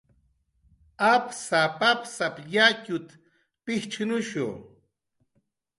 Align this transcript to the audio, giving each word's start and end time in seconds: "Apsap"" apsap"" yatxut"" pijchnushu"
"Apsap"" 1.13 1.75
apsap"" 1.91 2.35
yatxut"" 2.53 3.09
pijchnushu" 3.63 4.47